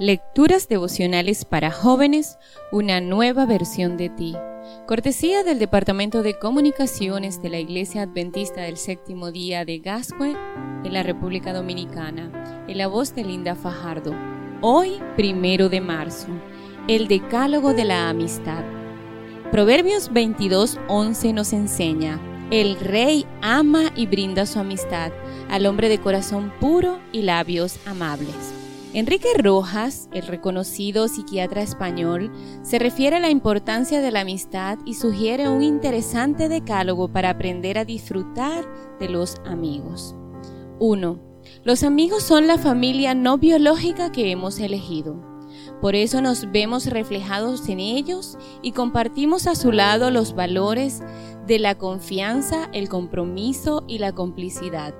Lecturas 0.00 0.68
devocionales 0.68 1.44
para 1.44 1.72
jóvenes, 1.72 2.38
una 2.70 3.00
nueva 3.00 3.46
versión 3.46 3.96
de 3.96 4.08
ti. 4.08 4.36
Cortesía 4.86 5.42
del 5.42 5.58
Departamento 5.58 6.22
de 6.22 6.38
Comunicaciones 6.38 7.42
de 7.42 7.48
la 7.48 7.58
Iglesia 7.58 8.02
Adventista 8.02 8.60
del 8.60 8.76
Séptimo 8.76 9.32
Día 9.32 9.64
de 9.64 9.80
Gascue, 9.80 10.36
en 10.84 10.92
la 10.92 11.02
República 11.02 11.52
Dominicana, 11.52 12.64
en 12.68 12.78
la 12.78 12.86
voz 12.86 13.12
de 13.16 13.24
Linda 13.24 13.56
Fajardo. 13.56 14.14
Hoy, 14.60 15.02
primero 15.16 15.68
de 15.68 15.80
marzo, 15.80 16.28
el 16.86 17.08
Decálogo 17.08 17.74
de 17.74 17.84
la 17.84 18.08
Amistad. 18.08 18.62
Proverbios 19.50 20.12
22:11 20.12 21.34
nos 21.34 21.52
enseña: 21.52 22.20
El 22.52 22.78
rey 22.78 23.26
ama 23.42 23.90
y 23.96 24.06
brinda 24.06 24.46
su 24.46 24.60
amistad 24.60 25.10
al 25.50 25.66
hombre 25.66 25.88
de 25.88 25.98
corazón 25.98 26.52
puro 26.60 27.00
y 27.10 27.22
labios 27.22 27.80
amables. 27.84 28.57
Enrique 28.94 29.28
Rojas, 29.36 30.08
el 30.14 30.26
reconocido 30.26 31.08
psiquiatra 31.08 31.60
español, 31.60 32.32
se 32.62 32.78
refiere 32.78 33.16
a 33.16 33.20
la 33.20 33.28
importancia 33.28 34.00
de 34.00 34.10
la 34.10 34.20
amistad 34.20 34.78
y 34.86 34.94
sugiere 34.94 35.50
un 35.50 35.62
interesante 35.62 36.48
decálogo 36.48 37.08
para 37.08 37.28
aprender 37.28 37.76
a 37.76 37.84
disfrutar 37.84 38.64
de 38.98 39.10
los 39.10 39.36
amigos. 39.44 40.16
1. 40.78 41.20
Los 41.64 41.82
amigos 41.82 42.22
son 42.22 42.46
la 42.46 42.56
familia 42.56 43.14
no 43.14 43.36
biológica 43.36 44.10
que 44.10 44.30
hemos 44.30 44.58
elegido. 44.58 45.22
Por 45.82 45.94
eso 45.94 46.22
nos 46.22 46.50
vemos 46.50 46.86
reflejados 46.86 47.68
en 47.68 47.80
ellos 47.80 48.38
y 48.62 48.72
compartimos 48.72 49.46
a 49.46 49.54
su 49.54 49.70
lado 49.70 50.10
los 50.10 50.34
valores 50.34 51.02
de 51.46 51.58
la 51.58 51.76
confianza, 51.76 52.70
el 52.72 52.88
compromiso 52.88 53.84
y 53.86 53.98
la 53.98 54.12
complicidad. 54.12 54.94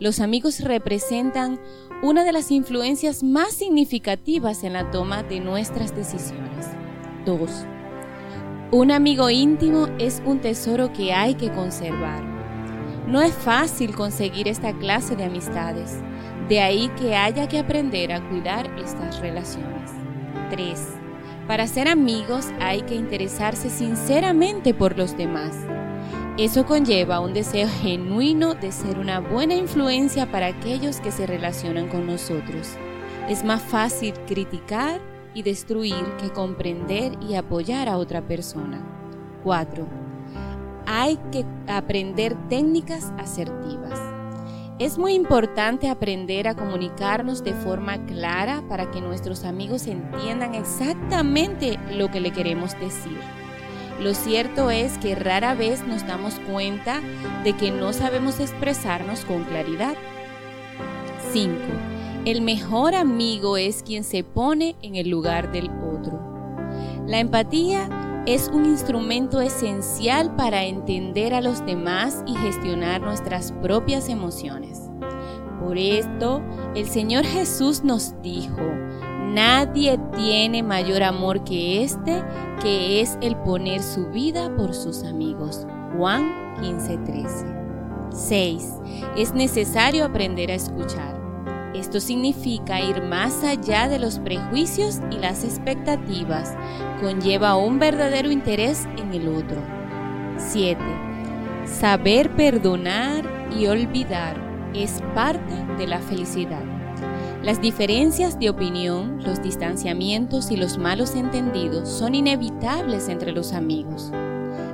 Los 0.00 0.20
amigos 0.20 0.60
representan 0.60 1.60
una 2.02 2.24
de 2.24 2.32
las 2.32 2.50
influencias 2.50 3.22
más 3.22 3.54
significativas 3.54 4.64
en 4.64 4.74
la 4.74 4.90
toma 4.90 5.22
de 5.22 5.40
nuestras 5.40 5.94
decisiones. 5.94 6.66
2. 7.24 7.50
Un 8.72 8.90
amigo 8.90 9.30
íntimo 9.30 9.86
es 9.98 10.20
un 10.26 10.40
tesoro 10.40 10.92
que 10.92 11.12
hay 11.12 11.34
que 11.34 11.52
conservar. 11.52 12.22
No 13.06 13.22
es 13.22 13.32
fácil 13.32 13.94
conseguir 13.94 14.48
esta 14.48 14.72
clase 14.72 15.14
de 15.16 15.24
amistades, 15.24 16.00
de 16.48 16.60
ahí 16.60 16.88
que 17.00 17.14
haya 17.14 17.48
que 17.48 17.58
aprender 17.58 18.12
a 18.12 18.28
cuidar 18.28 18.70
estas 18.78 19.20
relaciones. 19.20 19.92
3. 20.50 20.80
Para 21.46 21.66
ser 21.66 21.88
amigos 21.88 22.46
hay 22.60 22.82
que 22.82 22.94
interesarse 22.94 23.70
sinceramente 23.70 24.74
por 24.74 24.96
los 24.98 25.16
demás 25.16 25.54
eso 26.36 26.66
conlleva 26.66 27.20
un 27.20 27.32
deseo 27.32 27.68
genuino 27.68 28.54
de 28.54 28.72
ser 28.72 28.98
una 28.98 29.20
buena 29.20 29.54
influencia 29.54 30.30
para 30.32 30.46
aquellos 30.46 30.98
que 30.98 31.12
se 31.12 31.28
relacionan 31.28 31.88
con 31.88 32.08
nosotros. 32.08 32.70
Es 33.28 33.44
más 33.44 33.62
fácil 33.62 34.14
criticar 34.26 35.00
y 35.32 35.42
destruir 35.42 36.04
que 36.20 36.30
comprender 36.30 37.12
y 37.22 37.36
apoyar 37.36 37.88
a 37.88 37.98
otra 37.98 38.20
persona. 38.20 38.84
4. 39.44 39.86
Hay 40.86 41.18
que 41.30 41.46
aprender 41.68 42.36
técnicas 42.48 43.12
asertivas. 43.16 44.00
Es 44.80 44.98
muy 44.98 45.14
importante 45.14 45.88
aprender 45.88 46.48
a 46.48 46.56
comunicarnos 46.56 47.44
de 47.44 47.52
forma 47.52 48.04
clara 48.06 48.64
para 48.68 48.90
que 48.90 49.00
nuestros 49.00 49.44
amigos 49.44 49.86
entiendan 49.86 50.56
exactamente 50.56 51.78
lo 51.92 52.10
que 52.10 52.18
le 52.18 52.32
queremos 52.32 52.72
decir. 52.80 53.20
Lo 54.00 54.12
cierto 54.14 54.70
es 54.70 54.98
que 54.98 55.14
rara 55.14 55.54
vez 55.54 55.86
nos 55.86 56.06
damos 56.06 56.34
cuenta 56.40 57.00
de 57.44 57.54
que 57.54 57.70
no 57.70 57.92
sabemos 57.92 58.40
expresarnos 58.40 59.24
con 59.24 59.44
claridad. 59.44 59.94
5. 61.32 61.54
El 62.24 62.42
mejor 62.42 62.94
amigo 62.94 63.56
es 63.56 63.82
quien 63.82 64.02
se 64.04 64.24
pone 64.24 64.76
en 64.82 64.96
el 64.96 65.08
lugar 65.08 65.52
del 65.52 65.70
otro. 65.70 66.18
La 67.06 67.18
empatía 67.18 68.22
es 68.26 68.48
un 68.48 68.64
instrumento 68.64 69.40
esencial 69.42 70.34
para 70.34 70.64
entender 70.64 71.34
a 71.34 71.42
los 71.42 71.64
demás 71.66 72.22
y 72.26 72.34
gestionar 72.34 73.02
nuestras 73.02 73.52
propias 73.52 74.08
emociones. 74.08 74.80
Por 75.60 75.76
esto, 75.76 76.42
el 76.74 76.86
Señor 76.88 77.24
Jesús 77.24 77.84
nos 77.84 78.20
dijo, 78.22 78.62
Nadie 79.34 79.98
tiene 80.14 80.62
mayor 80.62 81.02
amor 81.02 81.42
que 81.42 81.82
este, 81.82 82.22
que 82.62 83.00
es 83.00 83.18
el 83.20 83.34
poner 83.34 83.82
su 83.82 84.06
vida 84.10 84.48
por 84.56 84.72
sus 84.74 85.02
amigos. 85.02 85.66
Juan 85.98 86.54
15:13. 86.60 88.12
6. 88.12 88.74
Es 89.16 89.34
necesario 89.34 90.04
aprender 90.04 90.52
a 90.52 90.54
escuchar. 90.54 91.20
Esto 91.74 91.98
significa 91.98 92.80
ir 92.80 93.02
más 93.02 93.42
allá 93.42 93.88
de 93.88 93.98
los 93.98 94.20
prejuicios 94.20 95.00
y 95.10 95.16
las 95.16 95.42
expectativas. 95.42 96.56
Conlleva 97.00 97.56
un 97.56 97.80
verdadero 97.80 98.30
interés 98.30 98.86
en 98.98 99.12
el 99.14 99.26
otro. 99.26 99.60
7. 100.38 100.80
Saber 101.64 102.30
perdonar 102.36 103.24
y 103.58 103.66
olvidar 103.66 104.36
es 104.74 105.02
parte 105.12 105.54
de 105.76 105.88
la 105.88 105.98
felicidad. 105.98 106.73
Las 107.44 107.60
diferencias 107.60 108.38
de 108.38 108.48
opinión, 108.48 109.22
los 109.22 109.42
distanciamientos 109.42 110.50
y 110.50 110.56
los 110.56 110.78
malos 110.78 111.14
entendidos 111.14 111.90
son 111.90 112.14
inevitables 112.14 113.10
entre 113.10 113.32
los 113.32 113.52
amigos. 113.52 114.10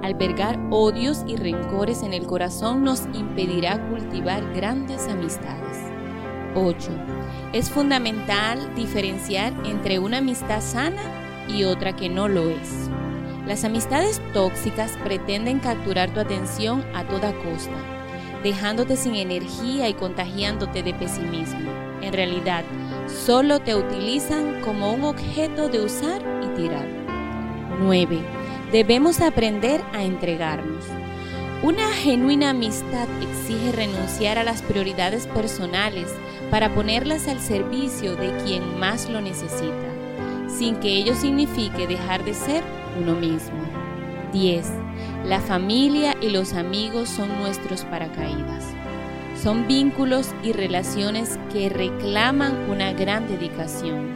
Albergar 0.00 0.60
odios 0.70 1.24
y 1.26 1.34
rencores 1.34 2.04
en 2.04 2.12
el 2.12 2.24
corazón 2.24 2.84
nos 2.84 3.02
impedirá 3.14 3.84
cultivar 3.88 4.54
grandes 4.54 5.08
amistades. 5.08 5.76
8. 6.54 6.92
Es 7.52 7.68
fundamental 7.68 8.72
diferenciar 8.76 9.52
entre 9.66 9.98
una 9.98 10.18
amistad 10.18 10.60
sana 10.60 11.02
y 11.48 11.64
otra 11.64 11.96
que 11.96 12.08
no 12.08 12.28
lo 12.28 12.48
es. 12.48 12.88
Las 13.44 13.64
amistades 13.64 14.20
tóxicas 14.32 14.96
pretenden 15.02 15.58
capturar 15.58 16.14
tu 16.14 16.20
atención 16.20 16.84
a 16.94 17.02
toda 17.08 17.32
costa, 17.42 18.01
dejándote 18.42 18.96
sin 18.96 19.14
energía 19.14 19.88
y 19.88 19.94
contagiándote 19.94 20.82
de 20.82 20.94
pesimismo 20.94 21.92
en 22.02 22.12
realidad 22.12 22.64
solo 23.06 23.60
te 23.60 23.74
utilizan 23.74 24.60
como 24.62 24.92
un 24.92 25.04
objeto 25.04 25.68
de 25.68 25.80
usar 25.80 26.20
y 26.42 26.48
tirar. 26.56 26.86
9. 27.80 28.18
Debemos 28.72 29.20
aprender 29.20 29.80
a 29.92 30.02
entregarnos. 30.02 30.84
Una 31.62 31.92
genuina 31.92 32.50
amistad 32.50 33.06
exige 33.20 33.72
renunciar 33.72 34.38
a 34.38 34.44
las 34.44 34.62
prioridades 34.62 35.26
personales 35.28 36.08
para 36.50 36.74
ponerlas 36.74 37.28
al 37.28 37.40
servicio 37.40 38.16
de 38.16 38.36
quien 38.44 38.78
más 38.80 39.08
lo 39.08 39.20
necesita, 39.20 40.48
sin 40.48 40.76
que 40.76 40.88
ello 40.88 41.14
signifique 41.14 41.86
dejar 41.86 42.24
de 42.24 42.34
ser 42.34 42.64
uno 43.00 43.14
mismo. 43.14 43.62
10. 44.32 44.66
La 45.26 45.40
familia 45.40 46.16
y 46.20 46.30
los 46.30 46.54
amigos 46.54 47.08
son 47.08 47.28
nuestros 47.38 47.84
paracaídas. 47.84 48.64
Son 49.40 49.66
vínculos 49.66 50.34
y 50.42 50.52
relaciones 50.52 51.38
que 51.52 51.68
reclaman 51.68 52.70
una 52.70 52.92
gran 52.92 53.28
dedicación. 53.28 54.08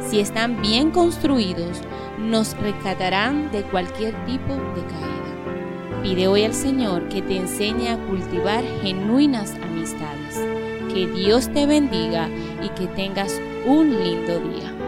Si 0.00 0.18
están 0.20 0.60
bien 0.62 0.90
construidos, 0.90 1.82
nos 2.18 2.56
rescatarán 2.58 3.50
de 3.52 3.62
cualquier 3.62 4.14
tipo 4.24 4.54
de 4.54 4.82
caída. 4.82 6.02
Pide 6.02 6.28
hoy 6.28 6.44
al 6.44 6.54
Señor 6.54 7.08
que 7.08 7.20
te 7.20 7.36
enseñe 7.36 7.88
a 7.88 7.98
cultivar 8.06 8.64
genuinas 8.82 9.54
amistades. 9.62 10.40
Que 10.92 11.06
Dios 11.06 11.52
te 11.52 11.66
bendiga 11.66 12.28
y 12.62 12.68
que 12.70 12.86
tengas 12.88 13.40
un 13.66 13.90
lindo 14.02 14.40
día. 14.40 14.79